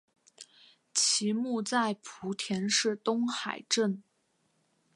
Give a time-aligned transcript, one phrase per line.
[0.95, 4.01] 其墓在莆田市东海镇。